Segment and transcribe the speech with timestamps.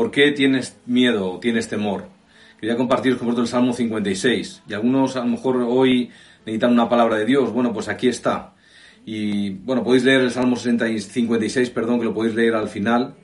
[0.00, 2.04] ¿Por qué tienes miedo o tienes temor?
[2.58, 4.62] Quería compartiros con vosotros el Salmo 56.
[4.66, 6.08] Y algunos a lo mejor hoy
[6.46, 7.52] necesitan una palabra de Dios.
[7.52, 8.54] Bueno, pues aquí está.
[9.04, 13.16] Y bueno, podéis leer el Salmo 56, perdón, que lo podéis leer al final.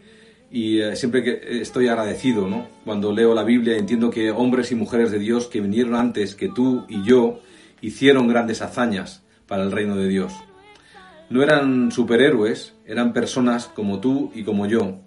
[0.50, 2.68] Y eh, siempre que estoy agradecido, ¿no?
[2.84, 6.50] Cuando leo la Biblia entiendo que hombres y mujeres de Dios que vinieron antes que
[6.50, 7.40] tú y yo
[7.80, 10.34] hicieron grandes hazañas para el reino de Dios.
[11.30, 14.98] No eran superhéroes, eran personas como tú y como yo,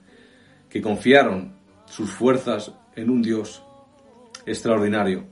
[0.67, 1.58] que confiaron
[1.89, 3.63] sus fuerzas en un Dios
[4.45, 5.25] extraordinario.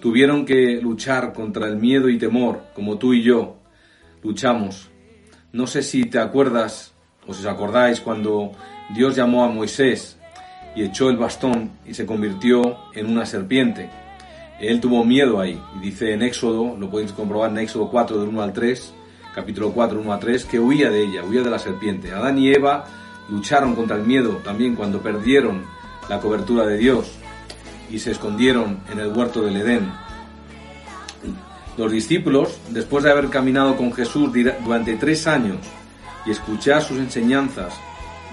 [0.00, 3.56] Tuvieron que luchar contra el miedo y temor, como tú y yo
[4.22, 4.90] luchamos.
[5.52, 6.94] No sé si te acuerdas
[7.26, 8.52] o si os acordáis cuando
[8.94, 10.18] Dios llamó a Moisés
[10.74, 13.90] y echó el bastón y se convirtió en una serpiente.
[14.60, 18.42] Él tuvo miedo ahí, dice en Éxodo, lo podéis comprobar en Éxodo 4, del 1
[18.42, 18.94] al 3,
[19.34, 22.12] capítulo 4, 1 al 3, que huía de ella, huía de la serpiente.
[22.12, 22.84] Adán y Eva
[23.28, 25.64] lucharon contra el miedo también cuando perdieron
[26.08, 27.10] la cobertura de Dios
[27.90, 29.90] y se escondieron en el huerto del Edén.
[31.76, 34.30] Los discípulos, después de haber caminado con Jesús
[34.64, 35.58] durante tres años
[36.26, 37.72] y escuchar sus enseñanzas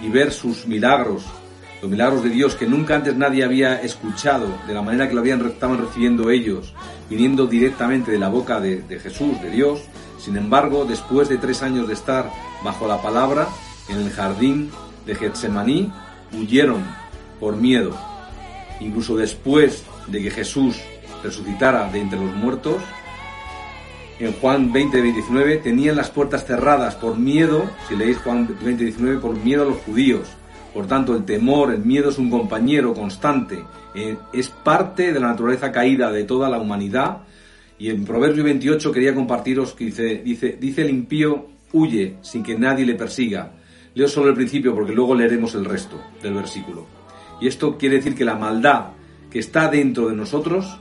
[0.01, 1.23] y ver sus milagros,
[1.81, 5.21] los milagros de Dios que nunca antes nadie había escuchado, de la manera que lo
[5.21, 6.73] habían, estaban recibiendo ellos,
[7.09, 9.81] viniendo directamente de la boca de, de Jesús, de Dios,
[10.17, 12.31] sin embargo, después de tres años de estar
[12.63, 13.47] bajo la palabra,
[13.89, 14.71] en el jardín
[15.05, 15.91] de Getsemaní,
[16.33, 16.83] huyeron
[17.39, 17.97] por miedo.
[18.79, 20.79] Incluso después de que Jesús
[21.23, 22.81] resucitara de entre los muertos,
[24.19, 29.19] en Juan 20, 19, tenían las puertas cerradas por miedo, si leéis Juan 20, 19,
[29.19, 30.27] por miedo a los judíos.
[30.73, 33.63] Por tanto, el temor, el miedo es un compañero constante,
[33.93, 37.19] eh, es parte de la naturaleza caída de toda la humanidad.
[37.77, 42.57] Y en Proverbio 28 quería compartiros que dice, dice, dice el impío, huye sin que
[42.57, 43.51] nadie le persiga.
[43.93, 46.94] Leo solo el principio porque luego leeremos el resto del versículo.
[47.39, 48.87] Y esto quiere decir que la maldad
[49.29, 50.77] que está dentro de nosotros,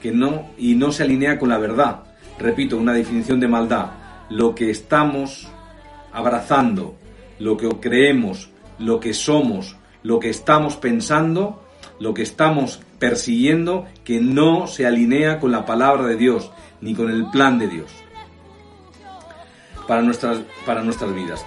[0.00, 2.04] que no, y no se alinea con la verdad,
[2.38, 3.90] repito, una definición de maldad,
[4.30, 5.48] lo que estamos
[6.12, 6.94] abrazando,
[7.38, 11.64] lo que creemos, lo que somos, lo que estamos pensando,
[11.98, 16.50] lo que estamos persiguiendo, que no se alinea con la palabra de Dios,
[16.80, 17.90] ni con el plan de Dios
[19.88, 21.44] para nuestras, para nuestras vidas.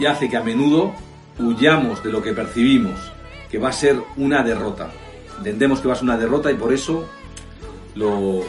[0.00, 0.94] Y hace que a menudo
[1.38, 2.98] huyamos de lo que percibimos,
[3.50, 4.90] que va a ser una derrota.
[5.38, 7.08] Entendemos que va a ser una derrota y por eso
[7.94, 8.42] lo,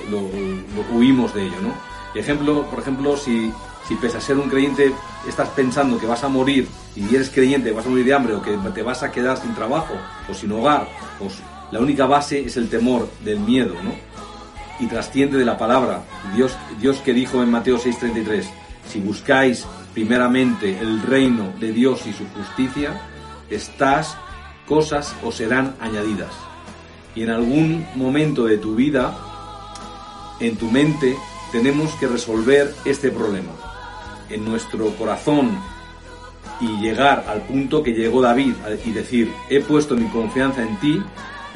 [0.93, 1.73] huimos de ello, ¿no?
[2.19, 3.51] Ejemplo, por ejemplo, si,
[3.87, 4.91] si pese a ser un creyente
[5.27, 8.41] estás pensando que vas a morir y eres creyente, vas a morir de hambre o
[8.41, 9.93] que te vas a quedar sin trabajo
[10.29, 10.87] o sin hogar,
[11.19, 11.39] pues
[11.71, 13.93] la única base es el temor del miedo, ¿no?
[14.79, 16.03] Y trasciende de la palabra.
[16.35, 18.45] Dios, Dios que dijo en Mateo 6:33,
[18.87, 23.01] si buscáis primeramente el reino de Dios y su justicia,
[23.49, 24.17] estas
[24.65, 26.31] cosas os serán añadidas.
[27.15, 29.17] Y en algún momento de tu vida
[30.39, 31.17] en tu mente
[31.51, 33.51] tenemos que resolver este problema.
[34.29, 35.57] En nuestro corazón
[36.61, 38.53] y llegar al punto que llegó David
[38.85, 41.01] y decir, he puesto mi confianza en ti,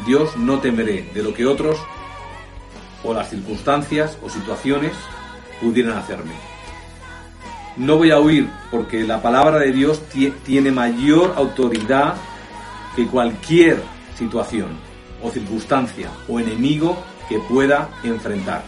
[0.06, 1.78] Dios no temeré de lo que otros
[3.04, 4.94] o las circunstancias o situaciones
[5.62, 6.53] pudieran hacerme.
[7.76, 10.02] No voy a huir porque la palabra de Dios
[10.46, 12.16] tiene mayor autoridad
[12.96, 13.82] que cualquier
[14.16, 14.68] situación
[15.24, 16.98] o circunstancia o enemigo
[17.28, 18.64] que pueda enfrentar.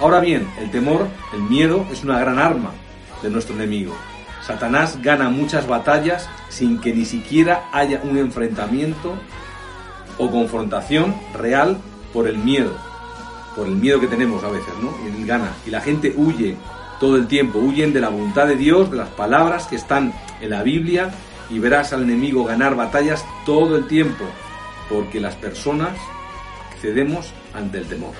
[0.00, 2.72] Ahora bien, el temor, el miedo, es una gran arma
[3.22, 3.94] de nuestro enemigo.
[4.44, 9.14] Satanás gana muchas batallas sin que ni siquiera haya un enfrentamiento
[10.16, 11.78] o confrontación real
[12.12, 12.76] por el miedo,
[13.54, 14.92] por el miedo que tenemos a veces, ¿no?
[15.06, 15.52] Él gana.
[15.66, 16.56] Y la gente huye
[16.98, 20.50] todo el tiempo, huyen de la voluntad de Dios, de las palabras que están en
[20.50, 21.10] la Biblia,
[21.50, 24.24] y verás al enemigo ganar batallas todo el tiempo,
[24.88, 25.96] porque las personas
[26.80, 28.12] cedemos ante el temor.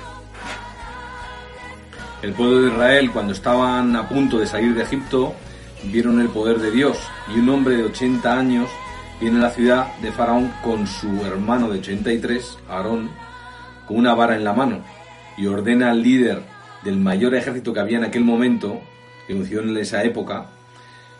[2.22, 5.34] El pueblo de Israel, cuando estaban a punto de salir de Egipto,
[5.84, 6.98] vieron el poder de Dios
[7.32, 8.68] y un hombre de 80 años
[9.20, 13.10] viene a la ciudad de Faraón con su hermano de 83, Aarón,
[13.86, 14.80] con una vara en la mano
[15.36, 16.42] y ordena al líder
[16.84, 18.80] del mayor ejército que había en aquel momento,
[19.26, 20.46] que anunció en esa época,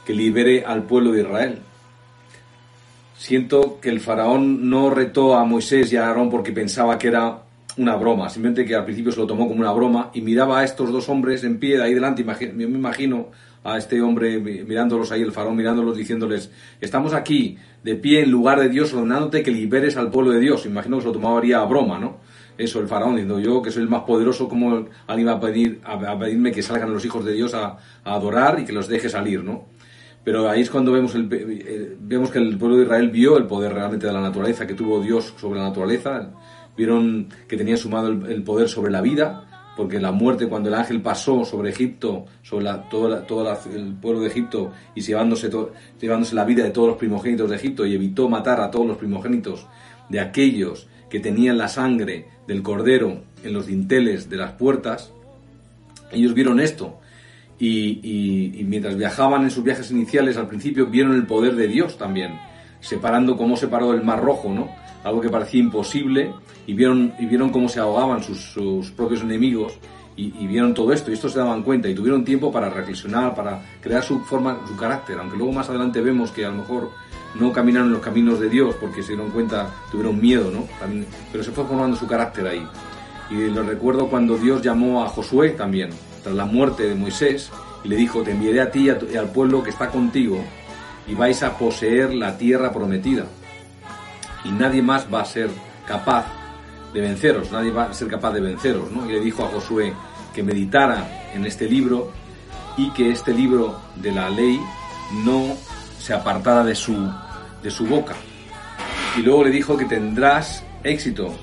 [0.05, 1.59] que libere al pueblo de Israel.
[3.17, 7.43] siento que el faraón no retó a Moisés y a Aarón porque pensaba que era
[7.77, 10.65] una broma, simplemente que al principio se lo tomó como una broma y miraba a
[10.65, 13.29] estos dos hombres en pie de ahí delante, yo me imagino
[13.65, 16.51] a este hombre mirándolos ahí, el faraón mirándolos, diciéndoles,
[16.81, 20.67] estamos aquí de pie en lugar de Dios, ordenándote que liberes al pueblo de Dios.
[20.67, 22.19] Imagino que se lo tomaría a broma, ¿no?
[22.59, 25.81] Eso, el faraón, diciendo yo que soy el más poderoso, como alguien va a, pedir,
[25.85, 29.45] a, pedirme que salgan los hijos de Dios a, adorar y que los deje salir,
[29.45, 29.67] ¿no?
[30.25, 33.47] Pero ahí es cuando vemos, el, eh, vemos que el pueblo de Israel vio el
[33.47, 36.33] poder realmente de la naturaleza que tuvo Dios sobre la naturaleza,
[36.77, 41.01] vieron que tenía sumado el, poder sobre la vida, porque la muerte, cuando el ángel
[41.01, 43.25] pasó sobre Egipto, sobre la, todo,
[43.73, 45.49] el pueblo de Egipto, y llevándose,
[46.01, 48.97] llevándose la vida de todos los primogénitos de Egipto, y evitó matar a todos los
[48.97, 49.69] primogénitos
[50.09, 55.13] de aquellos que tenían la sangre del cordero en los dinteles de las puertas,
[56.13, 56.99] ellos vieron esto.
[57.61, 62.39] Y, mientras viajaban en sus viajes iniciales, al principio vieron el poder de Dios también,
[62.81, 64.69] separando cómo separó el mar rojo, ¿no?
[65.03, 66.33] Algo que parecía imposible,
[66.67, 69.77] y vieron, y vieron cómo se ahogaban sus, propios enemigos,
[70.17, 73.35] y, y, vieron todo esto, y esto se daban cuenta, y tuvieron tiempo para reflexionar,
[73.35, 76.91] para crear su forma, su carácter, aunque luego más adelante vemos que a lo mejor
[77.35, 80.67] no caminaron los caminos de Dios porque se dieron cuenta, tuvieron miedo, ¿no?
[81.31, 82.67] pero se fue formando su carácter ahí.
[83.31, 85.91] Y lo recuerdo cuando Dios llamó a Josué también,
[86.23, 87.51] tras la muerte de Moisés,
[87.85, 90.43] y le dijo, te enviaré a ti y, al pueblo que está contigo,
[91.07, 93.27] y vais a poseer la tierra prometida.
[94.45, 95.51] Y nadie más va a ser
[95.87, 96.27] capaz
[96.95, 99.09] de venceros, nadie va a ser capaz de venceros, ¿no?
[99.09, 99.93] Y le dijo a Josué
[100.35, 102.11] que meditara en este libro
[102.79, 104.59] y que este libro de la ley
[105.25, 105.55] no
[105.99, 107.11] se apartara de su,
[107.63, 108.15] de su boca.
[109.17, 111.35] Y luego le dijo que tendrás éxito.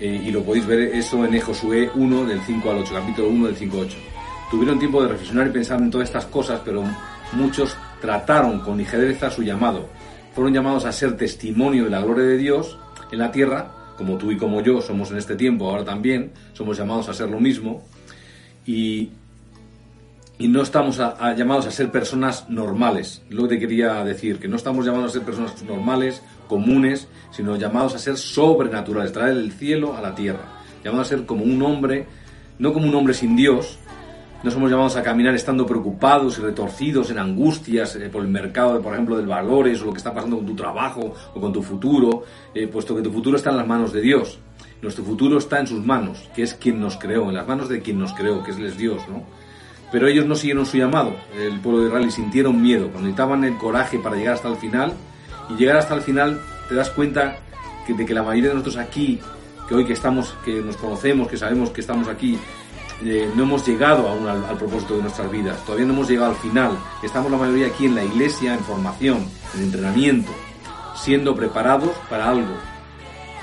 [0.00, 3.46] Eh, y lo podéis ver eso en Josué 1 del 5 al 8, capítulo 1
[3.46, 3.96] del 5 al 8.
[4.50, 6.84] Tuvieron tiempo de reflexionar y pensar en todas estas cosas, pero
[7.32, 9.88] muchos trataron con ligereza su llamado.
[10.34, 12.78] Fueron llamados a ser testimonio de la gloria de Dios
[13.10, 16.76] en la tierra, como tú y como yo somos en este tiempo, ahora también, somos
[16.76, 17.82] llamados a ser lo mismo.
[18.66, 19.10] Y
[20.38, 20.98] y no estamos
[21.36, 23.22] llamados a ser personas normales.
[23.30, 27.56] Lo que te quería decir, que no estamos llamados a ser personas normales, comunes, sino
[27.56, 30.62] llamados a ser sobrenaturales, traer el cielo a la tierra.
[30.82, 32.06] Llamados a ser como un hombre,
[32.58, 33.78] no como un hombre sin Dios.
[34.42, 38.82] No somos llamados a caminar estando preocupados y retorcidos en angustias eh, por el mercado,
[38.82, 41.62] por ejemplo, de valores o lo que está pasando con tu trabajo o con tu
[41.62, 44.38] futuro, eh, puesto que tu futuro está en las manos de Dios.
[44.82, 47.80] Nuestro futuro está en sus manos, que es quien nos creó, en las manos de
[47.80, 49.22] quien nos creó, que es Dios, ¿no?
[49.94, 52.88] Pero ellos no siguieron su llamado, el pueblo de Israel, sintieron miedo.
[52.88, 54.92] Cuando necesitaban el coraje para llegar hasta el final,
[55.48, 57.36] y llegar hasta el final te das cuenta
[57.86, 59.20] de que la mayoría de nosotros aquí,
[59.68, 62.36] que hoy que estamos, que nos conocemos, que sabemos que estamos aquí,
[63.04, 66.32] eh, no hemos llegado aún al, al, propósito de nuestras vidas, todavía no hemos llegado
[66.32, 66.76] al final.
[67.00, 70.32] Estamos la mayoría aquí en la iglesia, en formación, en entrenamiento,
[70.96, 72.56] siendo preparados para algo,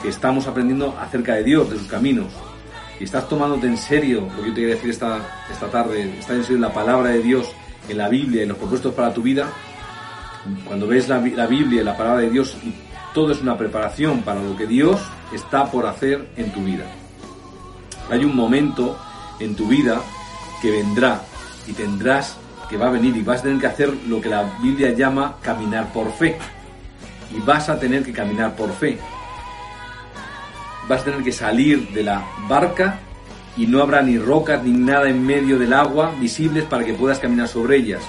[0.01, 2.27] que estamos aprendiendo acerca de Dios, de sus caminos,
[3.01, 6.35] y estás tomándote en serio lo que yo te quería decir esta, esta tarde, estás
[6.35, 7.51] en serio la palabra de Dios,
[7.89, 9.49] en la Biblia, en los propuestos para tu vida,
[10.67, 12.55] cuando ves la, la Biblia y la palabra de Dios,
[13.11, 15.01] todo es una preparación para lo que Dios
[15.33, 16.85] está por hacer en tu vida.
[18.11, 18.95] Hay un momento
[19.39, 19.99] en tu vida
[20.61, 21.23] que vendrá
[21.65, 22.37] y tendrás
[22.69, 25.37] que va a venir y vas a tener que hacer lo que la Biblia llama
[25.41, 26.37] caminar por fe.
[27.35, 28.99] Y vas a tener que caminar por fe
[30.91, 32.99] vas a tener que salir de la barca
[33.55, 37.17] y no habrá ni rocas ni nada en medio del agua visibles para que puedas
[37.19, 38.03] caminar sobre ellas.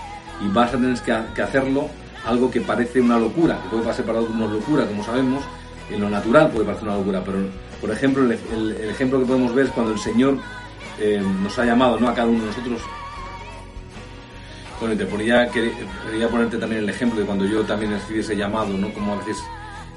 [0.44, 1.88] Y vas a tener que hacerlo
[2.26, 5.44] algo que parece una locura, que puede pasar para una locura, como sabemos,
[5.90, 7.38] en lo natural puede parecer una locura, pero
[7.80, 10.38] por ejemplo, el, ejemplo que podemos ver es cuando el Señor
[10.98, 12.08] eh, nos ha llamado ¿no?
[12.08, 12.80] a cada uno de nosotros.
[14.80, 18.76] Bueno, te ponía, quería ponerte también el ejemplo de cuando yo también recibí ese llamado,
[18.76, 18.92] ¿no?
[18.92, 19.36] Como a veces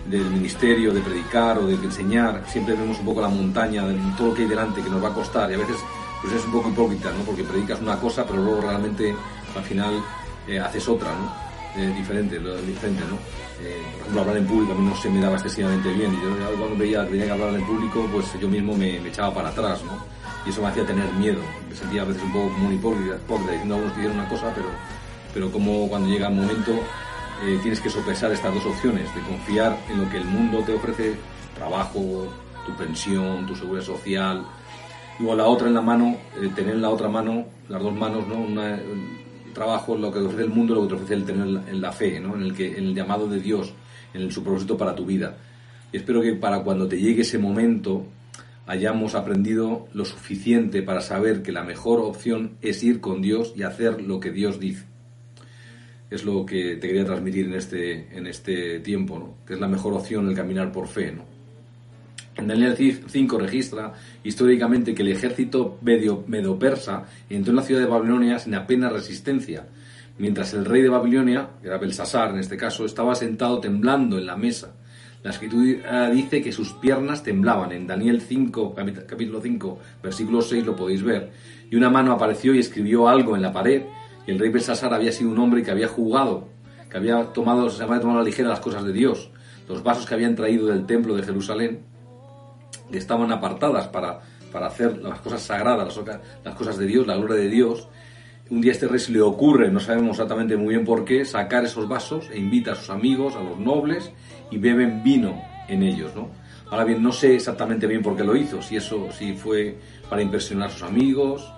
[0.05, 4.29] del ministerio, de predicar o de enseñar, siempre vemos un poco la montaña, de todo
[4.29, 5.77] lo que hay delante que nos va a costar y a veces
[6.21, 7.23] pues es un poco hipócrita, ¿no?
[7.23, 9.15] Porque predicas una cosa pero luego realmente
[9.55, 10.03] al final
[10.47, 11.45] eh, haces otra, ¿no?
[11.81, 13.17] Eh, diferente, diferente, ¿no?
[13.61, 16.21] Eh, por ejemplo, hablar en público a mí no se me daba excesivamente bien y
[16.21, 19.49] yo cuando veía que tenía que hablar en público pues yo mismo me, echaba para
[19.49, 20.05] atrás, ¿no?
[20.45, 23.15] Y eso me hacía tener miedo, me sentía a veces un poco como un hipócrita,
[23.15, 24.67] hipócrita diciendo a una cosa pero,
[25.33, 26.79] pero como cuando llega el momento
[27.43, 30.73] eh, tienes que sopesar estas dos opciones, de confiar en lo que el mundo te
[30.73, 31.15] ofrece,
[31.55, 32.27] trabajo,
[32.65, 34.45] tu pensión, tu seguridad social,
[35.19, 38.27] luego la otra en la mano, eh, tener en la otra mano, las dos manos,
[38.27, 38.45] ¿no?
[39.53, 41.91] Trabajo, lo que te ofrece el mundo, lo que te ofrece el tener en la
[41.91, 42.35] fe, ¿no?
[42.35, 43.73] En el, que, en el llamado de Dios,
[44.13, 45.37] en su propósito para tu vida.
[45.91, 48.05] Y espero que para cuando te llegue ese momento
[48.67, 53.63] hayamos aprendido lo suficiente para saber que la mejor opción es ir con Dios y
[53.63, 54.85] hacer lo que Dios dice.
[56.15, 59.35] Es lo que te quería transmitir en este, en este tiempo, ¿no?
[59.45, 61.11] que es la mejor opción el caminar por fe.
[61.11, 61.23] ¿no?
[62.37, 63.93] En Daniel 5 registra
[64.23, 69.67] históricamente que el ejército medo-persa entró en la ciudad de Babilonia sin apenas resistencia,
[70.17, 74.25] mientras el rey de Babilonia, que era Belsasar en este caso, estaba sentado temblando en
[74.25, 74.75] la mesa.
[75.23, 77.71] La escritura dice que sus piernas temblaban.
[77.71, 78.75] En Daniel 5,
[79.07, 81.31] capítulo 5, versículo 6 lo podéis ver.
[81.71, 83.83] Y una mano apareció y escribió algo en la pared.
[84.27, 86.47] El rey Belsasar había sido un hombre que había jugado,
[86.89, 89.29] que había tomado, se había tomado a la ligera las cosas de Dios.
[89.67, 91.81] Los vasos que habían traído del templo de Jerusalén,
[92.91, 95.99] que estaban apartadas para, para hacer las cosas sagradas,
[96.43, 97.87] las cosas de Dios, la gloria de Dios,
[98.49, 101.65] un día este rey se le ocurre, no sabemos exactamente muy bien por qué, sacar
[101.65, 104.11] esos vasos e invita a sus amigos, a los nobles,
[104.51, 106.29] y beben vino en ellos, ¿no?
[106.69, 109.77] Ahora bien, no sé exactamente bien por qué lo hizo, si eso si fue
[110.09, 111.51] para impresionar a sus amigos,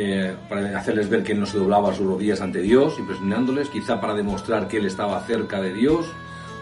[0.00, 4.00] eh, para hacerles ver que él no se doblaba sus rodillas ante Dios, impresionándoles, quizá
[4.00, 6.06] para demostrar que él estaba cerca de Dios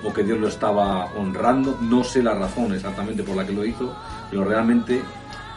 [0.02, 3.66] o que Dios lo estaba honrando, no sé la razón exactamente por la que lo
[3.66, 3.94] hizo,
[4.30, 5.02] pero realmente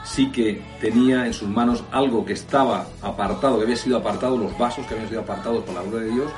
[0.04, 4.58] sí que tenía en sus manos algo que estaba apartado, que había sido apartado, los
[4.58, 6.32] vasos que habían sido apartados por la gloria de Dios,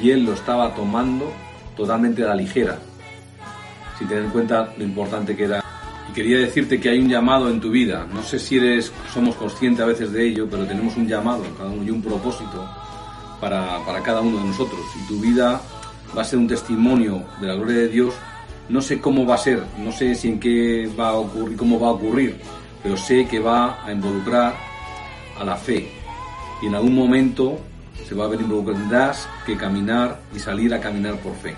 [0.00, 1.32] y él lo estaba tomando
[1.76, 2.78] totalmente a la ligera,
[3.98, 5.64] sin tener en cuenta lo importante que era.
[6.08, 9.36] Y quería decirte que hay un llamado en tu vida, no sé si eres, somos
[9.36, 12.68] conscientes a veces de ello, pero tenemos un llamado, cada uno y un propósito
[13.40, 15.60] para, para cada uno de nosotros, y tu vida
[16.16, 18.14] va a ser un testimonio de la gloria de Dios,
[18.68, 21.80] no sé cómo va a ser, no sé si en qué va a ocurrir, cómo
[21.80, 22.38] va a ocurrir,
[22.82, 24.54] pero sé que va a involucrar
[25.38, 25.90] a la fe.
[26.62, 27.58] Y en algún momento
[28.06, 28.78] se va a ver involucrado.
[28.78, 31.54] Tendrás que caminar y salir a caminar por fe.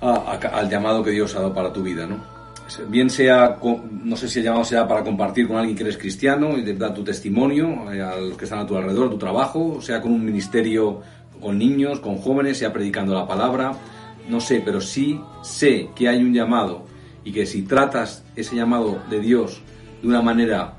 [0.00, 2.35] al llamado que Dios ha dado para tu vida, ¿no?
[2.88, 3.58] Bien sea,
[4.02, 6.92] no sé si el llamado sea para compartir con alguien que eres cristiano y dar
[6.92, 10.24] tu testimonio eh, a los que están a tu alrededor, tu trabajo, sea con un
[10.24, 11.00] ministerio
[11.40, 13.72] con niños, con jóvenes, sea predicando la palabra,
[14.28, 16.86] no sé, pero sí sé que hay un llamado
[17.24, 19.62] y que si tratas ese llamado de Dios
[20.02, 20.74] de una manera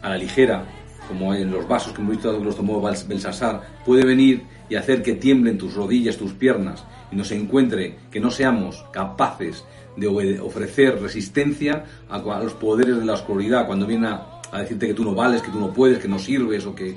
[0.00, 0.64] a la ligera,
[1.06, 5.02] como en los vasos que hemos visto que los tomó Belsasar, puede venir y hacer
[5.02, 9.64] que tiemblen tus rodillas, tus piernas, y nos encuentre que no seamos capaces
[9.96, 15.04] de ofrecer resistencia a, los poderes de la oscuridad, cuando viene a, decirte que tú
[15.04, 16.96] no vales, que tú no puedes, que no sirves, o que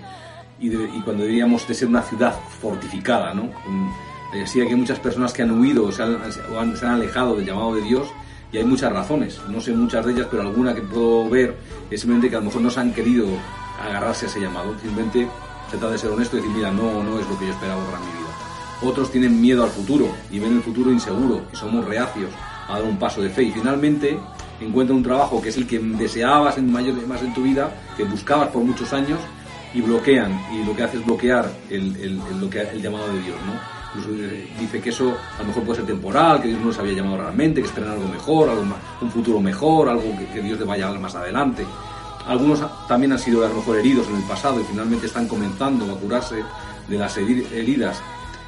[0.59, 0.69] y,
[1.01, 3.49] cuando deberíamos de ser una ciudad fortificada, ¿no?
[4.41, 7.81] Así que hay muchas personas que han huido o se han alejado del llamado de
[7.81, 8.07] Dios
[8.53, 11.55] y hay muchas razones, no sé muchas de ellas, pero alguna que puedo ver
[11.89, 13.27] es simplemente que a lo mejor no se han querido
[13.83, 15.27] agarrarse a ese llamado, simplemente
[15.71, 17.83] se trata de ser honesto y decir, mira, no, no es lo que yo esperaba
[17.85, 18.22] para mi.
[18.81, 22.29] Otros tienen miedo al futuro y ven el futuro inseguro y somos reacios
[22.67, 24.17] a dar un paso de fe y finalmente
[24.59, 28.03] encuentran un trabajo que es el que deseabas en mayor más en tu vida, que
[28.03, 29.19] buscabas por muchos años
[29.73, 32.21] y bloquean y lo que hace es bloquear el, el,
[32.73, 33.83] el llamado de Dios, ¿no?
[33.95, 36.93] Eh, dice que eso a lo mejor puede ser temporal, que Dios no les había
[36.93, 38.63] llamado realmente, que esperan algo mejor, algo
[39.01, 40.03] un futuro mejor, algo
[40.33, 41.63] que, Dios le vaya a dar más adelante.
[42.27, 45.91] Algunos también han sido a lo mejor heridos en el pasado y finalmente están comenzando
[45.93, 46.43] a curarse
[46.87, 48.01] de las heridas.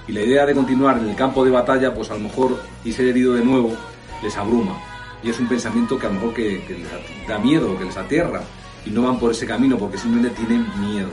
[0.08, 2.92] Y la idea de continuar en el campo de batalla, pues a lo mejor y
[2.92, 3.76] ser herido de nuevo,
[4.22, 4.78] les abruma.
[5.24, 8.42] Y es un pensamiento que a lo mejor que, les da miedo, que les aterra.
[8.86, 11.10] Y no van por ese camino porque simplemente tienen miedo.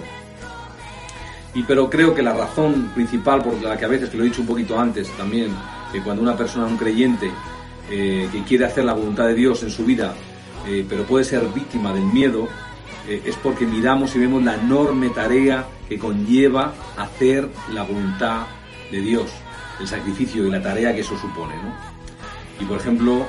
[1.55, 4.27] Y pero creo que la razón principal por la que a veces, que lo he
[4.27, 5.55] dicho un poquito antes también,
[5.91, 7.31] que cuando una persona, un creyente,
[7.91, 10.15] eh, que quiere hacer la voluntad de Dios en su vida,
[10.67, 12.49] eh, pero puede ser víctima del miedo,
[13.09, 18.47] eh, es porque miramos y vemos la enorme tarea que conlleva hacer la voluntad
[18.93, 19.31] de Dios,
[19.81, 21.57] el sacrificio y la tarea que eso supone.
[21.57, 21.75] ¿no?
[22.61, 23.27] Y por ejemplo,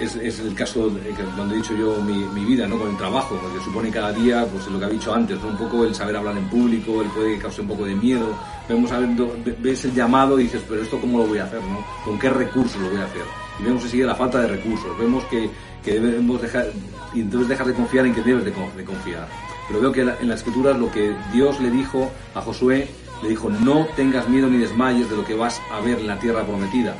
[0.00, 0.90] es, el caso
[1.36, 2.78] donde he dicho yo mi, vida, ¿no?
[2.78, 5.48] Con el trabajo, porque supone cada día, pues lo que ha dicho antes, ¿no?
[5.48, 8.34] Un poco el saber hablar en público, el puede causar un poco de miedo.
[8.68, 9.10] Vemos a ver,
[9.58, 11.84] ves el llamado y dices, pero esto cómo lo voy a hacer, ¿no?
[12.04, 13.22] ¿Con qué recursos lo voy a hacer?
[13.58, 15.50] Y vemos sigue la falta de recursos, vemos que,
[15.84, 16.66] debemos dejar,
[17.14, 19.28] y entonces dejas de confiar en que debes de, confiar.
[19.68, 22.88] Pero veo que en las escrituras lo que Dios le dijo a Josué,
[23.22, 26.18] le dijo, no tengas miedo ni desmayes de lo que vas a ver en la
[26.18, 26.94] tierra prometida.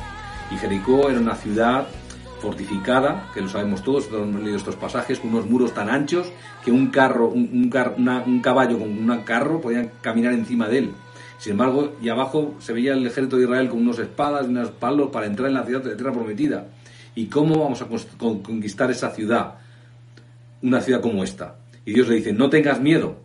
[0.50, 1.88] Y Jericó era una ciudad
[2.40, 6.32] fortificada, que lo sabemos todos, hemos leído estos pasajes, con unos muros tan anchos
[6.64, 10.92] que un carro, un, un, caballo con un carro podía caminar encima de él.
[11.38, 14.70] Sin embargo, y abajo se veía el ejército de Israel con unas espadas y unos
[14.72, 16.66] palos para entrar en la ciudad de tierra prometida.
[17.14, 17.86] ¿Y cómo vamos a
[18.18, 19.54] conquistar esa ciudad?
[20.62, 21.56] Una ciudad como esta.
[21.84, 23.16] Y Dios le dice, no tengas miedo,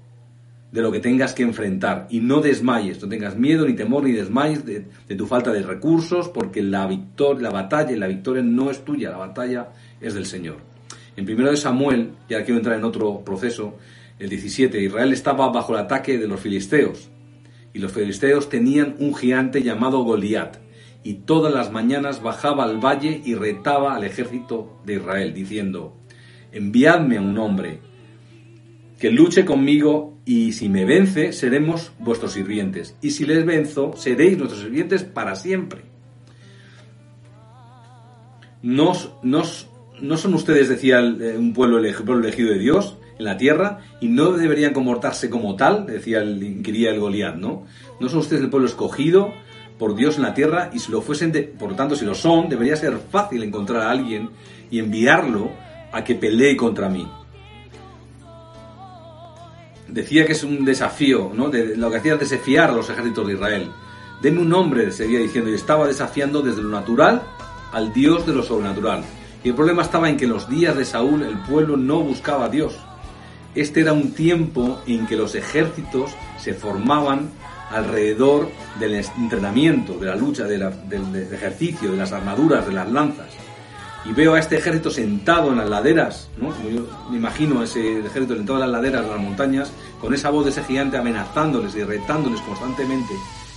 [0.75, 4.11] de lo que tengas que enfrentar y no desmayes, no tengas miedo ni temor ni
[4.11, 4.81] desmayes de,
[5.15, 9.09] tu falta de recursos porque la victoria, la batalla y la victoria no es tuya,
[9.09, 9.69] la batalla
[10.01, 10.57] es del Señor.
[11.15, 13.77] En primero de Samuel, y ahora quiero entrar en otro proceso,
[14.19, 17.09] el 17, Israel estaba bajo el ataque de los filisteos
[17.73, 20.57] y los filisteos tenían un gigante llamado Goliat,
[21.05, 25.95] y todas las mañanas bajaba al valle y retaba al ejército de Israel, diciendo,
[26.51, 27.79] enviadme a un hombre
[28.99, 34.37] que luche conmigo y si me vence seremos vuestros sirvientes y si les venzo seréis
[34.37, 35.81] nuestros sirvientes para siempre.
[38.61, 39.69] Nos, nos,
[40.01, 44.31] no son ustedes, decía eh, un pueblo, elegido de Dios en la tierra y no
[44.31, 47.65] deberían comportarse como tal, decía el, quería el Goliat, ¿no?
[47.99, 49.33] No son ustedes el pueblo escogido
[49.77, 52.49] por Dios en la tierra y si lo fuesen, por lo tanto, si lo son,
[52.49, 54.29] debería ser fácil encontrar a alguien
[54.71, 55.51] y enviarlo
[55.91, 57.07] a que pelee contra mí
[59.87, 61.49] decía que es un desafío, ¿no?
[61.49, 63.71] De, lo que hacía es desafiar a los ejércitos de Israel.
[64.21, 67.21] Denme un nombre, seguía diciendo, y estaba desafiando desde lo natural
[67.71, 69.03] al Dios de lo sobrenatural.
[69.43, 72.45] Y el problema estaba en que en los días de Saúl el pueblo no buscaba
[72.45, 72.77] a Dios.
[73.53, 77.29] Este era un tiempo en que los ejércitos se formaban
[77.69, 78.49] alrededor
[78.79, 80.63] del entrenamiento, de la lucha, del
[81.31, 83.44] ejercicio, de las armaduras, de las lanzas
[84.05, 86.51] y veo a este ejército sentado en las laderas, ¿no?
[86.51, 90.29] como yo me imagino ese ejército sentado en las laderas de las montañas, con esa
[90.29, 93.13] voz de ese gigante amenazándoles y retándoles constantemente,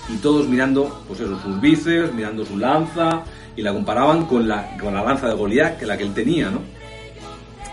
[0.09, 3.23] y todos mirando, pues sus bíceps, mirando su lanza,
[3.55, 6.49] y la comparaban con la, con la lanza de Goliat, que la que él tenía,
[6.49, 6.61] ¿no?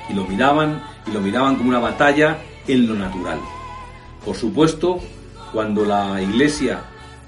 [0.10, 3.40] Y lo miraban, y lo miraban como una batalla en lo natural.
[4.26, 5.00] Por supuesto,
[5.54, 6.82] cuando la iglesia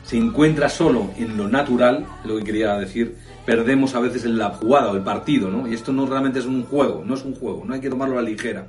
[0.07, 4.37] se encuentra solo en lo natural, es lo que quería decir, perdemos a veces en
[4.37, 5.67] la jugada o el partido, ¿no?
[5.67, 8.17] Y esto no realmente es un juego, no es un juego, no hay que tomarlo
[8.17, 8.67] a la ligera,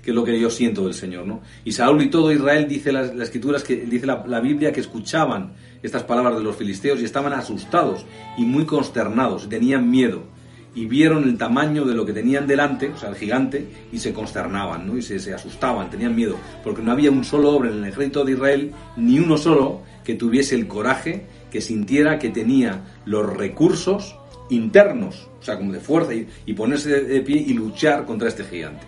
[0.00, 1.40] que es lo que yo siento del Señor, ¿no?
[1.64, 6.04] Y Saúl y todo Israel, dice las, escrituras, que dice la, Biblia, que escuchaban estas
[6.04, 8.06] palabras de los filisteos y estaban asustados
[8.38, 10.35] y muy consternados, tenían miedo
[10.76, 14.12] y vieron el tamaño de lo que tenían delante, o sea, el gigante, y se
[14.12, 14.96] consternaban, ¿no?
[14.98, 18.32] Y se, asustaban, tenían miedo, porque no había un solo hombre en el ejército de
[18.32, 24.16] Israel, ni uno solo, que tuviese el coraje que sintiera que tenía los recursos
[24.50, 28.86] internos, o sea, como de fuerza, y, ponerse de, pie y luchar contra este gigante.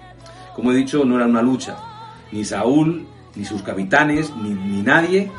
[0.54, 1.78] Como he dicho, no era una lucha.
[2.32, 5.30] Ni Saúl, ni sus capitanes, ni, nadie.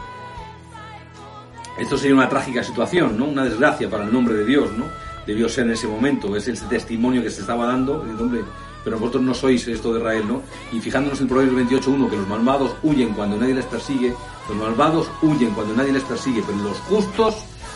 [1.79, 3.25] Esto sería una trágica situación, ¿no?
[3.25, 4.85] Una desgracia para el nombre de Dios, ¿no?
[5.29, 8.41] Debió ser en ese momento, es el testimonio que se estaba dando, hombre,
[8.83, 10.41] pero vosotros no sois esto de Israel, ¿no?
[10.71, 14.11] Y fijándonos en Proverbios 28.1, que los malvados huyen cuando nadie les persigue,
[14.47, 17.35] los malvados huyen cuando nadie les persigue, pero los justos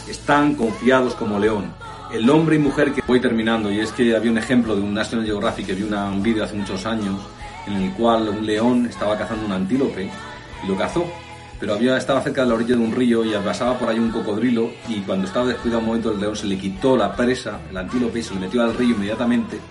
[0.10, 1.72] están confiados como león.
[2.12, 4.92] El hombre y mujer que voy terminando, y es que había un ejemplo de un
[4.92, 7.22] National Geographic que vi una, un vídeo hace muchos años
[7.68, 10.10] en el cual un león estaba cazando un antílope
[10.63, 11.06] y lo cazó,
[11.63, 14.12] pero había, estaba cerca de la orilla de un río y pasaba por ahí un
[14.12, 17.78] cocodrilo y cuando estaba descuidado un momento el león se le quitó la presa, el
[17.78, 19.62] antílope, y se le metió al río inmediatamente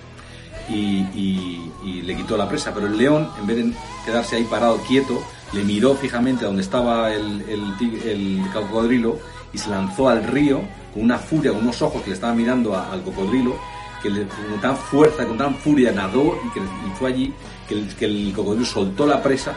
[0.71, 1.61] y,
[2.03, 3.73] le quitó la presa, pero el león, en vez de
[4.07, 9.19] quedarse ahí parado quieto, le miró fijamente a donde estaba el, el, cocodrilo
[9.53, 10.63] y se lanzó al río
[10.95, 13.55] con una furia, con unos ojos que le estaban mirando al cocodrilo,
[14.03, 16.61] que le, con tan fuerza, con tan furia nadó y, que,
[16.99, 17.35] fue allí
[17.69, 19.55] que el, cocodrilo soltó la presa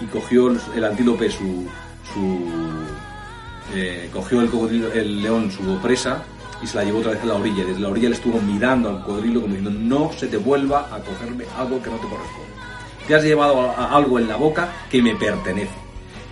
[0.00, 1.66] y cogió el, antílope su...
[2.12, 2.46] su
[3.74, 6.24] eh, cogió el el león su presa
[6.62, 7.64] y se la llevó otra vez a la orilla.
[7.64, 11.00] Desde la orilla le estuvo mirando al cocodrilo como diciendo, no se te vuelva a
[11.00, 12.48] cogerme algo que no te corresponde.
[13.06, 15.74] Te has llevado algo en la boca que me pertenece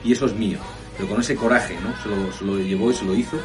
[0.04, 0.58] y eso es mío.
[0.96, 1.92] Pero con ese coraje, ¿no?
[2.02, 3.36] Se lo, llevó y se lo hizo.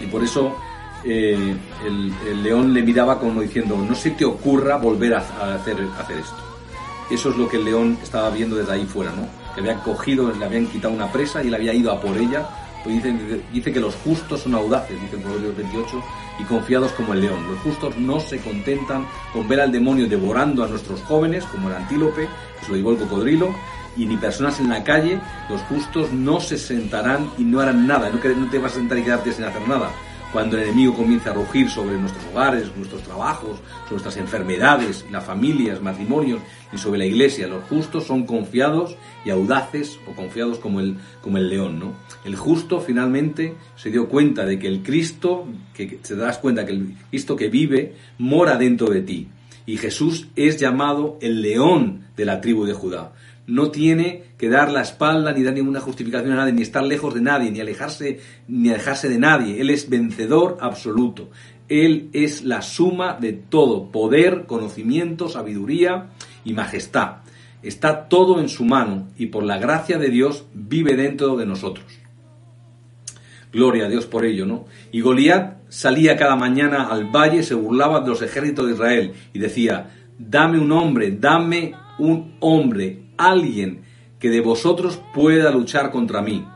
[0.00, 0.56] Y por eso
[1.04, 1.56] eh,
[1.86, 6.47] el, león le miraba como diciendo, no se te ocurra volver a, hacer, hacer esto.
[7.10, 9.26] Eso es lo que el león estaba viendo desde ahí fuera, ¿no?
[9.54, 12.48] Que habían cogido, le habían quitado una presa y le había ido a por ella
[12.84, 13.02] pues
[13.52, 16.02] dice, que los justos son audaces, dice el Proverbio 28,
[16.38, 17.44] y confiados como el león.
[17.50, 21.74] Los justos no se contentan con ver al demonio devorando a nuestros jóvenes, como el
[21.74, 23.54] antílope, que se lo llevó el cocodrilo,
[23.96, 28.10] y ni personas en la calle, los justos no se sentarán y no harán nada.
[28.10, 29.90] No te vas a sentar y quedarte sin hacer nada
[30.32, 35.24] cuando el enemigo comienza a rugir sobre nuestros hogares, nuestros trabajos, sobre nuestras enfermedades, las
[35.24, 36.40] familias, matrimonios
[36.72, 37.48] y sobre la iglesia.
[37.48, 41.94] Los justos son confiados y audaces o confiados como el, como el león, ¿no?
[42.24, 46.72] El justo finalmente se dio cuenta de que el Cristo, que te das cuenta que
[46.72, 49.28] el Cristo que vive mora dentro de ti.
[49.64, 53.12] Y Jesús es llamado el león de la tribu de Judá
[53.48, 57.14] no tiene que dar la espalda ni dar ninguna justificación a nadie, ni estar lejos
[57.14, 59.60] de nadie, ni alejarse, ni alejarse de nadie.
[59.60, 61.30] Él es vencedor absoluto.
[61.68, 66.10] Él es la suma de todo, poder, conocimiento, sabiduría
[66.44, 67.22] y majestad.
[67.62, 71.86] Está todo en su mano y por la gracia de Dios vive dentro de nosotros.
[73.50, 74.66] Gloria a Dios por ello, ¿no?
[74.92, 79.38] Y Goliat salía cada mañana al valle, se burlaba de los ejércitos de Israel y
[79.38, 83.82] decía, dame un hombre, dame un hombre, alguien
[84.18, 86.46] que de vosotros pueda luchar contra mí.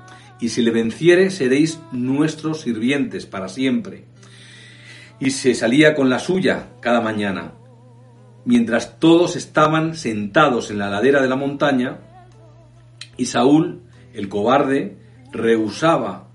[0.40, 4.06] y si le venciere seréis nuestros sirvientes para siempre.
[5.20, 7.52] Y se salía con la suya cada mañana.
[8.44, 12.00] Mientras todos estaban sentados en la ladera de la montaña,
[13.16, 13.82] y Saúl,
[14.14, 14.96] el cobarde,
[15.30, 16.28] rehusaba,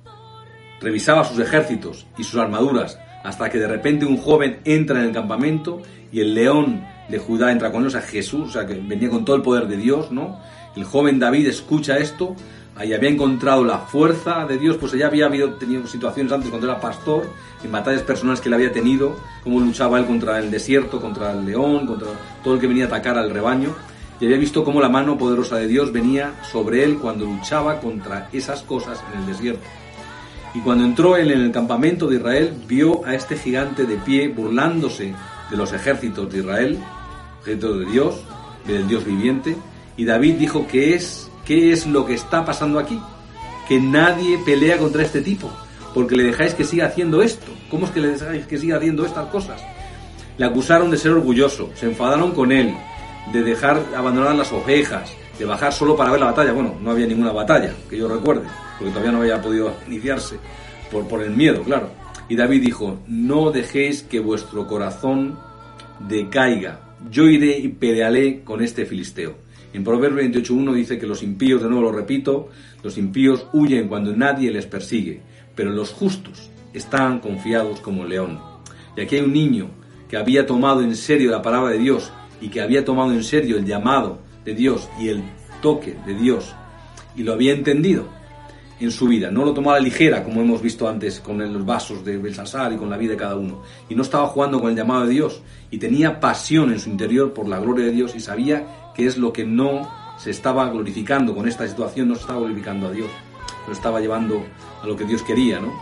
[0.79, 5.11] revisaba sus ejércitos y sus armaduras, hasta que de repente un joven entra en el
[5.11, 5.81] campamento
[6.13, 9.09] y el león de Judá entra con él, o sea, Jesús, o sea, que venía
[9.09, 10.39] con todo el poder de Dios, ¿no?
[10.75, 12.35] El joven David escucha esto,
[12.75, 16.67] ahí había encontrado la fuerza de Dios, pues ya había habido, tenido situaciones antes cuando
[16.67, 17.29] era pastor,
[17.63, 21.45] en batallas personales que él había tenido, cómo luchaba él contra el desierto, contra el
[21.45, 22.09] león, contra
[22.43, 23.73] todo el que venía a atacar al rebaño,
[24.19, 28.29] y había visto cómo la mano poderosa de Dios venía sobre él cuando luchaba contra
[28.33, 29.61] esas cosas en el desierto.
[30.53, 34.27] Y cuando entró él en el campamento de Israel, vio a este gigante de pie
[34.29, 35.13] burlándose
[35.51, 36.79] de los ejércitos de Israel,
[37.55, 38.15] de Dios,
[38.65, 39.55] del Dios viviente,
[39.95, 42.99] y David dijo, ¿qué es, ¿qué es lo que está pasando aquí?
[43.67, 45.49] Que nadie pelea contra este tipo,
[45.93, 47.47] porque le dejáis que siga haciendo esto.
[47.69, 49.61] ¿Cómo es que le dejáis que siga haciendo estas cosas?
[50.37, 52.75] Le acusaron de ser orgulloso, se enfadaron con él,
[53.33, 56.53] de dejar abandonadas las ovejas, de bajar solo para ver la batalla.
[56.53, 60.37] Bueno, no había ninguna batalla, que yo recuerde, porque todavía no había podido iniciarse,
[60.91, 61.89] por, por el miedo, claro.
[62.29, 65.39] Y David dijo, no dejéis que vuestro corazón
[66.07, 66.81] decaiga,
[67.11, 69.35] yo iré y pelearé con este filisteo.
[69.73, 72.49] En Proverbio 28.1 dice que los impíos, de nuevo lo repito,
[72.83, 75.21] los impíos huyen cuando nadie les persigue,
[75.55, 78.39] pero los justos están confiados como el león.
[78.95, 79.69] Y aquí hay un niño
[80.09, 83.57] que había tomado en serio la palabra de Dios y que había tomado en serio
[83.57, 85.23] el llamado de Dios y el
[85.61, 86.55] toque de Dios
[87.17, 88.07] y lo había entendido
[88.79, 89.31] en su vida.
[89.31, 92.73] No lo tomaba a la ligera, como hemos visto antes con los vasos de Belsasar
[92.73, 93.61] y con la vida de cada uno.
[93.89, 95.41] Y no estaba jugando con el llamado de Dios.
[95.71, 99.17] Y tenía pasión en su interior por la gloria de Dios y sabía que es
[99.17, 103.09] lo que no se estaba glorificando con esta situación, no se estaba glorificando a Dios.
[103.67, 104.43] Lo estaba llevando
[104.81, 105.73] a lo que Dios quería, ¿no?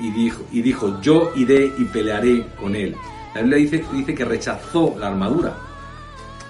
[0.00, 2.96] Y dijo, y dijo yo iré y pelearé con él.
[3.34, 5.56] La Biblia dice, dice que rechazó la armadura.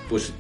[0.09, 0.33] Pues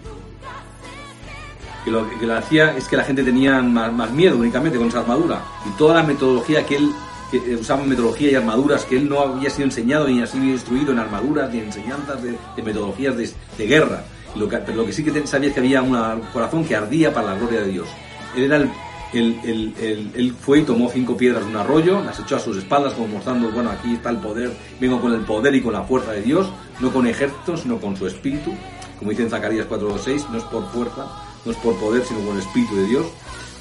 [1.85, 5.01] que lo que lo hacía es que la gente tenía más, miedo únicamente con esa
[5.01, 5.43] armadura.
[5.67, 6.91] Y toda la metodología que él
[7.31, 10.45] que eh, usaba metodología y armaduras que él no había sido enseñado ni ha sido
[10.45, 14.05] instruido en armaduras ni enseñanzas de, metodologías de, guerra.
[14.37, 17.13] Lo que, pero lo que sí que sabía es que había un corazón que ardía
[17.13, 17.89] para la gloria de Dios.
[18.37, 18.73] Él era el,
[19.15, 23.09] él, fue y tomó cinco piedras de un arroyo, las echó a sus espaldas como
[23.09, 26.23] mostrando, bueno, aquí está el poder, vengo con el poder y con la fuerza de
[26.23, 26.49] Dios,
[26.81, 28.53] no con ejércitos, sino con su espíritu.
[28.99, 31.07] Como dice en Zacarías 4.6, no es por fuerza,
[31.45, 33.07] no es por poder, sino con el Espíritu de Dios,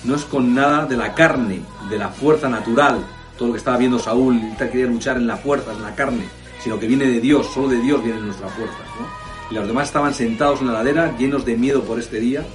[0.03, 3.05] no es con nada de la carne, de la fuerza natural,
[3.37, 6.25] todo lo que estaba viendo Saúl, quería luchar en la fuerza, en la carne,
[6.61, 8.77] sino que viene de Dios, solo de Dios viene nuestra fuerza.
[9.49, 12.45] Y los demás estaban sentados en la ladera, llenos de miedo por este día,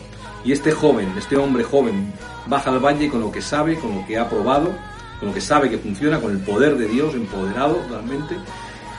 [0.44, 2.12] y este joven, este hombre joven,
[2.46, 4.72] baja al valle con lo que sabe, con lo que ha probado,
[5.18, 8.36] con lo que sabe que funciona, con el poder de Dios, empoderado realmente,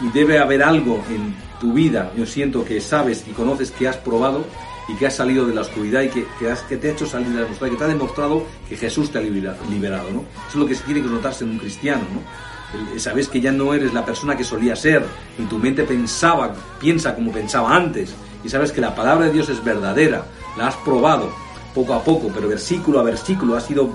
[0.02, 3.98] y debe haber algo en tu vida, yo siento que sabes y conoces que has
[3.98, 4.46] probado
[4.90, 6.26] y que has salido de la oscuridad y que,
[6.68, 9.20] que, te ha hecho salir de la oscuridad, que te ha demostrado que Jesús te
[9.20, 10.22] ha liberado, ¿no?
[10.22, 13.00] Eso es lo que se tiene que notarse en un cristiano, ¿no?
[13.00, 15.04] Sabes que ya no eres la persona que solía ser,
[15.38, 19.50] en tu mente pensaba, piensa como pensaba antes, y sabes que la palabra de Dios
[19.50, 20.26] es verdadera,
[20.58, 21.32] la has probado
[21.74, 23.92] poco a poco, pero versículo a versículo has ido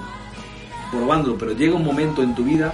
[0.91, 2.73] probándolo, pero llega un momento en tu vida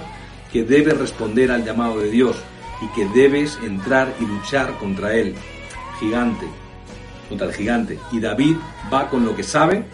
[0.53, 2.37] que debes responder al llamado de Dios
[2.83, 5.35] y que debes entrar y luchar contra él,
[5.99, 6.47] gigante,
[7.31, 7.99] contra el gigante.
[8.13, 8.57] Y David
[8.93, 9.85] va con lo que sabe,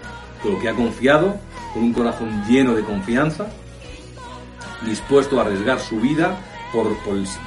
[0.43, 1.37] con lo que ha confiado,
[1.73, 3.47] con un corazón lleno de confianza,
[4.85, 6.37] dispuesto a arriesgar su vida
[6.73, 6.97] por,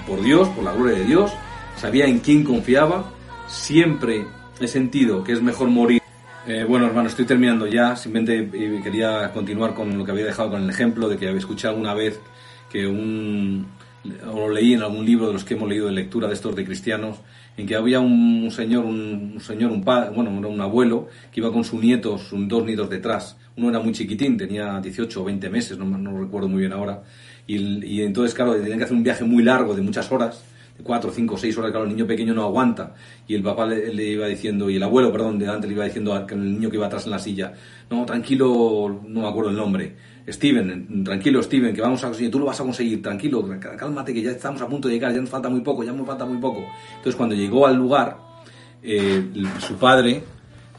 [0.07, 1.31] por, Dios, por la gloria de Dios,
[1.75, 3.11] sabía en quién confiaba,
[3.47, 4.25] siempre
[4.61, 6.01] he sentido que es mejor morir.
[6.47, 7.95] Eh, bueno, hermano, estoy terminando ya.
[7.95, 11.39] Simplemente eh, quería continuar con lo que había dejado con el ejemplo de que había
[11.39, 12.19] escuchado una vez
[12.71, 13.67] que un,
[14.31, 16.55] o lo leí en algún libro de los que hemos leído de lectura de estos
[16.55, 17.17] de cristianos,
[17.59, 21.65] en que había un señor, un, señor, un padre, bueno, un abuelo, que iba con
[21.65, 23.35] sus nietos, dos nietos detrás.
[23.57, 27.03] Uno era muy chiquitín, tenía 18 o 20 meses, no, no recuerdo muy bien ahora.
[27.45, 30.41] Y, entonces, claro, tenían que hacer un viaje muy largo de muchas horas,
[30.77, 32.95] de 4, 5, 6 horas, claro, el niño pequeño no aguanta.
[33.27, 35.83] Y el papá le, le, iba diciendo, y el abuelo, perdón, de antes le iba
[35.83, 37.51] diciendo al niño que iba atrás en la silla,
[37.89, 39.95] no, tranquilo, no me acuerdo el nombre
[40.31, 44.21] Steven, tranquilo Steven, que vamos a conseguir, tú lo vas a conseguir, tranquilo, cálmate que
[44.21, 46.37] ya estamos a punto de llegar, ya nos falta muy poco, ya nos falta muy
[46.37, 46.63] poco.
[46.97, 48.17] Entonces cuando llegó al lugar,
[48.81, 49.23] eh,
[49.59, 50.23] su padre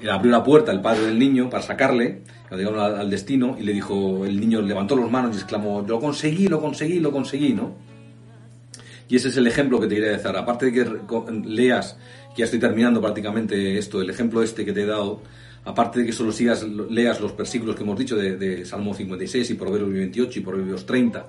[0.00, 3.62] eh, abrió la puerta, el padre del niño, para sacarle, cuando al, al, destino, y
[3.62, 7.52] le dijo, el niño levantó las manos y exclamó, lo conseguí, lo conseguí, lo conseguí,
[7.54, 7.74] ¿no?
[9.10, 10.30] Y ese es el ejemplo que te quería decir.
[10.36, 10.86] Aparte de que
[11.44, 11.98] leas,
[12.34, 15.20] que ya estoy terminando prácticamente esto, el ejemplo este que te he dado,
[15.64, 19.55] aparte de que solo sigas, leas los versículos que hemos dicho de, Salmo 56 y
[19.55, 21.27] Proverbios 28 y Proverbios 30,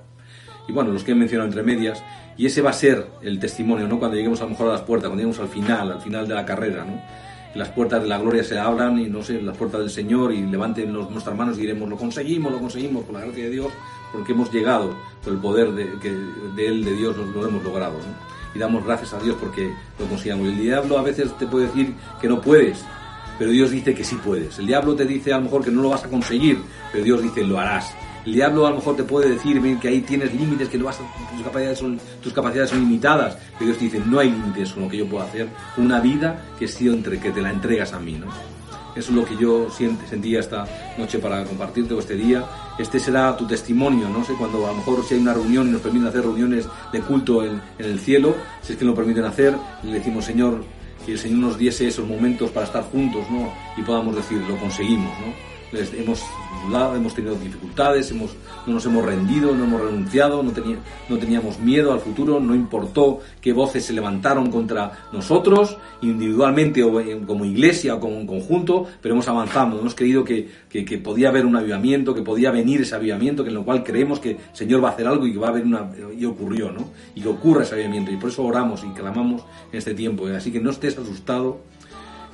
[0.68, 2.02] y bueno, los que he mencionado entre medias,
[2.36, 3.98] y ese va a ser el testimonio, ¿no?
[3.98, 6.34] Cuando lleguemos a lo mejor a las puertas, cuando lleguemos al final, al final de
[6.34, 7.00] la carrera, ¿no?
[7.54, 10.42] Las puertas de la gloria se abran y no sé, las puertas del Señor y
[10.46, 13.72] levanten nuestras manos y diremos, lo conseguimos, lo conseguimos, por la gracia de Dios,
[14.12, 17.94] porque hemos llegado, por el poder de, que, de Él, de Dios, lo, hemos logrado,
[17.94, 18.32] ¿no?
[18.54, 20.46] Y damos gracias a Dios porque lo consigamos.
[20.46, 22.84] El diablo a veces te puede decir que no puedes,
[23.42, 24.56] pero Dios dice que sí puedes.
[24.60, 26.60] El diablo te dice a lo mejor que no lo vas a conseguir,
[26.92, 27.92] pero Dios dice lo harás.
[28.24, 30.96] El diablo a lo mejor te puede decir que ahí tienes límites, que no vas
[30.96, 33.36] tus, capacidades son, limitadas.
[33.58, 35.48] Pero Dios te dice, no hay límites con lo que yo puedo hacer.
[35.76, 38.12] Una vida que, entre, que te la entregas a mí.
[38.12, 38.26] ¿no?
[38.94, 39.66] Eso es lo que yo
[40.08, 40.64] sentía esta
[40.96, 42.44] noche para compartirte este día.
[42.78, 45.72] Este será tu testimonio, no sé, cuando a lo mejor si hay una reunión y
[45.72, 49.56] nos permiten hacer reuniones de culto en el cielo, si es que lo permiten hacer,
[49.82, 50.62] le decimos, Señor,
[51.04, 53.52] que el Señor nos diese esos momentos para estar juntos, ¿no?
[53.76, 55.51] Y podamos decir, lo conseguimos, ¿no?
[55.72, 56.22] Hemos
[56.94, 58.28] hemos tenido dificultades, no
[58.66, 63.84] nos hemos rendido, no hemos renunciado, no, teníamos miedo al futuro, no importó qué voces
[63.84, 69.94] se levantaron contra nosotros, individualmente o como iglesia o como conjunto, pero hemos avanzado, hemos
[69.94, 73.64] creído que, que, podía haber un avivamiento, que podía venir ese avivamiento, que en lo
[73.64, 75.90] cual creemos que el Señor va a hacer algo y va a haber una...
[76.16, 76.90] y ocurrió, ¿no?
[77.14, 80.52] Y que ocurra ese avivamiento, y por eso oramos y clamamos en este tiempo, así
[80.52, 81.60] que no estés asustado,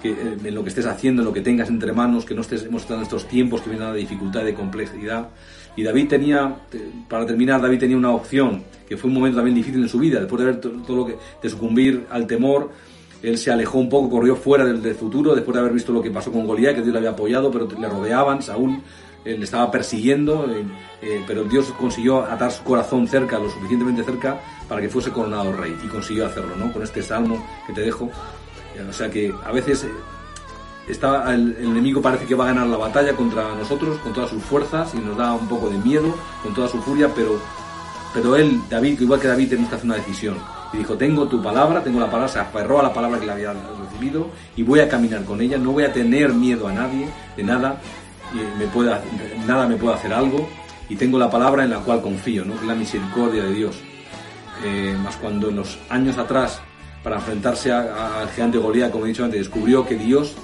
[0.03, 2.43] que, eh, en lo que estés haciendo, en lo que tengas entre manos, que no
[2.43, 5.29] estés mostrando estos tiempos que vienen a la dificultad de complejidad.
[5.77, 6.57] Y David tenía,
[7.09, 10.19] para terminar, David tenía una opción, que fue un momento también difícil en su vida,
[10.19, 12.71] después de ver todo lo que, de sucumbir al temor,
[13.23, 16.11] él se alejó un poco, corrió fuera del, futuro, después de haber visto lo que
[16.11, 18.81] pasó con Goliat, que Dios le había apoyado, pero le rodeaban, Saúl
[19.25, 20.47] eh, le estaba persiguiendo,
[21.03, 25.53] eh, pero Dios consiguió atar su corazón cerca, lo suficientemente cerca, para que fuese coronado
[25.53, 26.73] rey, y consiguió hacerlo, ¿no?
[26.73, 28.11] Con este salmo que te dejo,
[28.87, 29.91] o sea que a veces eh,
[30.89, 34.43] está, el, enemigo parece que va a ganar la batalla contra nosotros con todas sus
[34.43, 37.41] fuerzas y nos da un poco de miedo, con toda su furia, pero,
[38.15, 40.37] pero él, David, igual que David, tenemos que hacer una decisión.
[40.73, 43.33] Y dijo, tengo tu palabra, tengo la palabra, se aferró a la palabra que le
[43.33, 47.09] había recibido y voy a caminar con ella, no voy a tener miedo a nadie,
[47.37, 47.81] de nada,
[48.35, 49.03] y me pueda,
[49.47, 50.47] nada me puede hacer algo
[50.91, 52.55] y tengo la palabra en la cual confío, ¿no?
[52.67, 53.77] la misericordia de Dios.
[54.65, 56.61] Eh, más cuando en los años atrás
[57.09, 60.35] para enfrentarse al gigante Goliat, como he dicho antes, descubrió que Dios,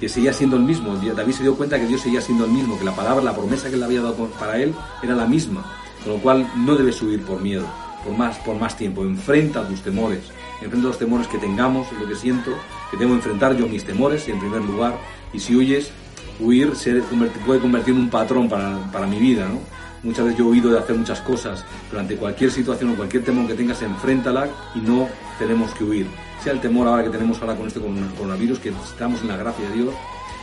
[0.00, 0.96] que seguía siendo el mismo.
[0.96, 3.68] David se dio cuenta que Dios seguía siendo el mismo, que la palabra, la promesa
[3.68, 5.64] que él había dado para él era la misma.
[6.02, 7.64] Con lo cual no debes huir por miedo,
[8.04, 9.04] por más, por más tiempo.
[9.04, 10.24] Enfrenta tus temores,
[10.60, 12.50] enfrenta los temores que tengamos, lo que siento,
[12.90, 14.98] que tengo que enfrentar yo mis temores en primer lugar.
[15.32, 15.92] Y si huyes,
[16.40, 17.02] huir se
[17.46, 19.60] puede convertir en un patrón para, para mi vida, ¿no?
[20.02, 23.22] Muchas veces yo he oído de hacer muchas cosas, pero ante cualquier situación o cualquier
[23.22, 25.08] temor que tengas, enfréntala y no
[25.38, 26.06] tenemos que huir.
[26.42, 29.68] Sea el temor ahora que tenemos ahora con este coronavirus, que estamos en la gracia
[29.68, 29.94] de Dios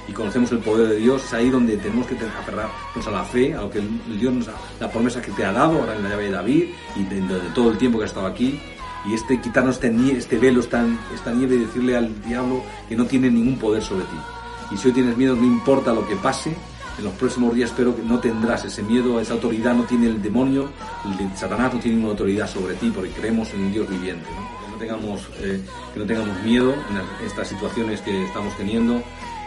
[0.08, 3.54] y conocemos el poder de Dios, es ahí donde tenemos que aferrarnos a la fe,
[3.56, 3.82] a lo que
[4.20, 6.64] Dios nos ha, la promesa que te ha dado ahora en la llave de David
[6.96, 7.22] y de,
[7.54, 8.60] todo el tiempo que ha estado aquí.
[9.06, 10.84] Y este quitarnos este, este velo, esta
[11.34, 14.18] nieve y decirle al diablo que no tiene ningún poder sobre ti.
[14.72, 16.54] Y si hoy tienes miedo, no importa lo que pase,
[16.98, 20.22] en los próximos días espero que no tendrás ese miedo, esa autoridad no tiene el
[20.22, 20.70] demonio,
[21.06, 24.26] el Satanás no tiene ninguna autoridad sobre ti porque creemos en un Dios viviente.
[24.26, 25.62] Que, no tengamos, eh,
[25.94, 29.02] que no tengamos miedo en estas situaciones que estamos teniendo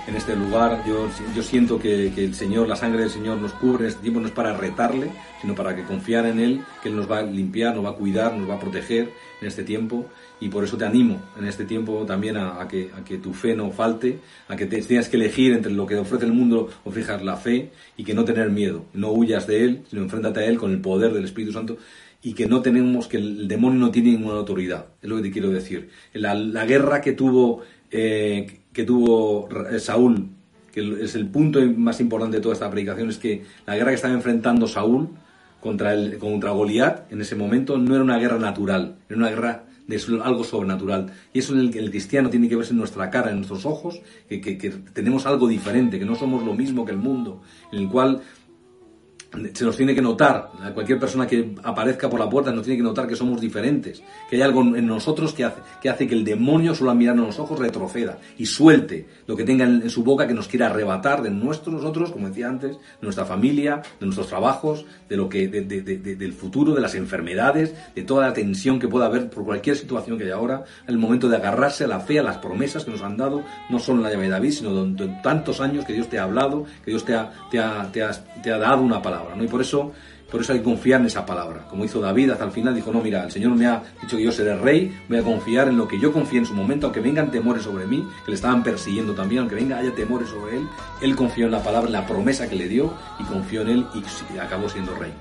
[0.07, 0.83] en este lugar.
[0.87, 4.21] Yo, yo siento que, que, el Señor, la sangre del Señor nos cubre este tiempo,
[4.21, 5.11] no es para retarle,
[5.41, 7.95] sino para que confiar en Él, que Él nos va a limpiar, nos va a
[7.95, 10.07] cuidar, nos va a proteger en este tiempo.
[10.41, 13.55] Y por eso te animo en este tiempo también a, que, a que tu fe
[13.55, 16.91] no falte, a que te, tengas que elegir entre lo que ofrece el mundo o
[16.91, 18.87] fijas la fe y que no tener miedo.
[18.95, 21.77] No huyas de Él, sino enfréntate a Él con el poder del Espíritu Santo
[22.23, 24.87] y que no tenemos, que el demonio no tiene ninguna autoridad.
[25.03, 25.91] Es lo que te quiero decir.
[26.15, 29.49] La, la guerra que tuvo eh, que tuvo
[29.79, 30.29] Saúl,
[30.73, 33.97] que es el punto más importante de toda esta predicación, es que la guerra que
[33.97, 35.09] estaba enfrentando Saúl
[35.61, 39.65] contra, el, contra Goliat en ese momento no era una guerra natural, era una guerra
[39.91, 41.13] de algo sobrenatural.
[41.33, 44.01] Y eso en el, el cristiano tiene que verse en nuestra cara, en nuestros ojos,
[44.29, 47.81] que, que, que tenemos algo diferente, que no somos lo mismo que el mundo, en
[47.81, 48.23] el cual
[49.55, 52.83] se nos tiene que notar, cualquier persona que aparezca por la puerta nos tiene que
[52.83, 56.25] notar que somos diferentes, que hay algo en nosotros que hace que, hace que el
[56.25, 60.27] demonio solo al mirarnos los ojos retroceda y suelte lo que tenga en, su boca
[60.27, 64.27] que nos quiera arrebatar de nuestros nosotros, como decía antes, de nuestra familia, de nuestros
[64.29, 68.89] trabajos, de lo que, de, del futuro, de las enfermedades, de toda la tensión que
[68.89, 72.19] pueda haber por cualquier situación que haya ahora, el momento de agarrarse a la fe,
[72.19, 74.71] a las promesas que nos han dado, no solo en la llave de David, sino
[74.71, 78.51] durante tantos años que Dios te ha hablado, que Dios te ha, te ha, te
[78.51, 79.20] ha dado una palabra.
[79.37, 79.45] ¿No?
[79.45, 79.93] Y por eso
[80.31, 81.67] Por eso hay que confiar en esa palabra.
[81.69, 84.23] Como hizo David hasta el final, dijo, no, mira, el Señor me ha dicho que
[84.23, 87.01] yo seré rey, voy a confiar en lo que yo confié en su momento, aunque
[87.01, 90.69] vengan temores sobre mí, que le estaban persiguiendo también, aunque venga haya temores sobre él,
[91.03, 93.87] él confió en la palabra, en la promesa que le dio y confió en él
[94.33, 95.13] y acabó siendo rey.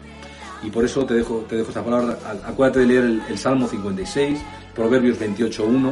[0.62, 3.68] Y por eso te dejo, te dejo esta palabra, acuérdate de leer el, el Salmo
[3.68, 4.40] 56,
[4.76, 5.92] Proverbios 28.1,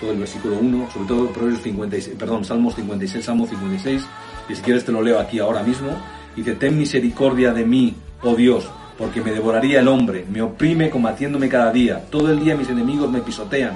[0.00, 4.02] todo el versículo 1, sobre todo Proverbios 56, perdón, Salmos 56, Salmo 56,
[4.48, 5.90] y si quieres te lo leo aquí ahora mismo.
[6.36, 8.68] Dice, ten misericordia de mí, oh Dios,
[8.98, 13.10] porque me devoraría el hombre, me oprime combatiéndome cada día, todo el día mis enemigos
[13.10, 13.74] me pisotean.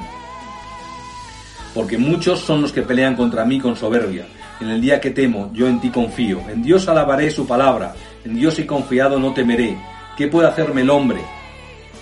[1.74, 4.26] Porque muchos son los que pelean contra mí con soberbia.
[4.60, 6.40] En el día que temo, yo en ti confío.
[6.50, 7.94] En Dios alabaré su palabra.
[8.24, 9.78] En Dios he confiado, no temeré.
[10.16, 11.20] ¿Qué puede hacerme el hombre?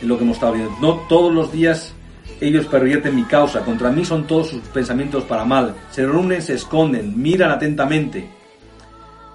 [0.01, 0.75] Es lo que hemos estado viendo.
[0.81, 1.95] No todos los días
[2.41, 6.55] ellos pervierten mi causa, contra mí son todos sus pensamientos para mal, se reúnen, se
[6.55, 8.38] esconden, miran atentamente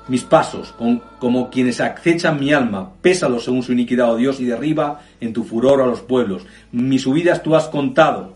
[0.08, 0.74] mis pasos,
[1.20, 5.44] como quienes acechan mi alma, pésalos según su iniquidad, oh Dios, y derriba en tu
[5.44, 6.46] furor a los pueblos.
[6.72, 8.34] Mis subidas tú has contado,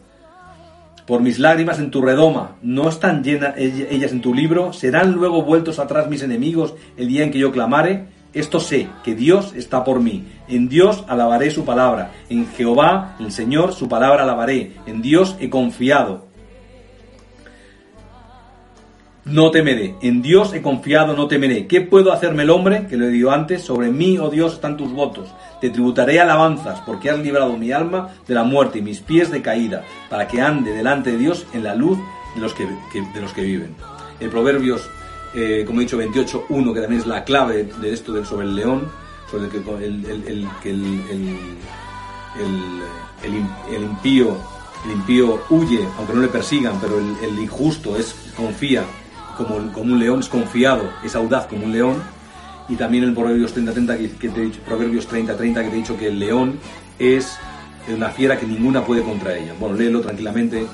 [1.08, 4.73] por mis lágrimas en tu redoma, ¿no están llenas ellas en tu libro?
[4.73, 8.17] ¿Serán luego vueltos atrás mis enemigos el día en que yo clamare?
[8.34, 10.25] Esto sé, que Dios está por mí.
[10.49, 12.12] En Dios alabaré su palabra.
[12.30, 14.73] En Jehová, el Señor, su palabra alabaré.
[14.86, 16.27] En Dios he confiado.
[19.28, 19.96] No temeré.
[20.02, 21.68] En Dios he confiado, no temeré.
[21.68, 22.88] ¿Qué puedo hacerme el hombre?
[22.88, 23.62] Que lo he dicho antes.
[23.62, 25.30] Sobre mí, oh Dios, están tus votos.
[25.60, 29.42] Te tributaré alabanzas, porque has librado mi alma de la muerte y mis pies de
[29.42, 31.98] caída, para que ande delante de Dios en la luz
[32.36, 33.76] de los que, de los que viven.
[34.20, 34.90] En Proverbios
[35.34, 38.56] eh, como he dicho, 28.1, que también es la clave de esto del, sobre el
[38.56, 38.88] león,
[39.30, 40.48] sobre el que el, el,
[43.74, 44.38] el, impío,
[44.86, 48.84] el impío huye, aunque no le persigan, pero el, injusto es confía,
[49.38, 51.95] como, como un león es confiado, es audaz como un león.
[52.69, 55.97] Y también el Proverbios 30-30 que, te he dicho, Proverbios 30-30 que te he dicho
[55.97, 56.60] que el león
[57.00, 57.38] es
[57.88, 59.54] una fiera que ninguna puede contra ella.
[59.58, 60.65] Bueno, léelo tranquilamente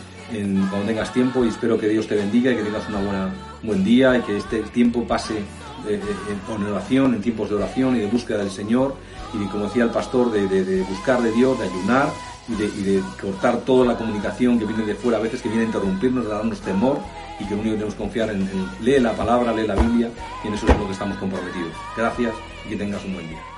[0.70, 3.26] cuando tengas tiempo y espero que Dios te bendiga y que tengas una buena,
[3.62, 5.44] un buen día y que este tiempo pase eh,
[5.90, 8.96] eh, en oración, en tiempos de oración y de búsqueda del Señor
[9.34, 12.08] y como decía el pastor, de, buscar de Dios, de ayunar
[12.48, 15.68] y de, cortar toda la comunicación que viene de fuera, a veces que viene a
[15.68, 17.00] interrumpirnos, a darnos temor
[17.40, 19.76] y que lo único que tenemos que confiar en, en lee la palabra, lee la
[19.76, 20.10] Biblia
[20.44, 21.74] y en eso es lo que estamos comprometidos.
[21.96, 22.34] Gracias
[22.66, 23.53] y que tengas un buen día.